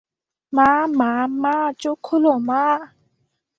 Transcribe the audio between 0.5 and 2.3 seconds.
মা মা, মা, চোখ খোল,